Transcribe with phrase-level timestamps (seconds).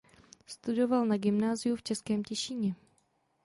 [0.45, 2.75] Studoval na Gymnáziu v Českém Těšíně.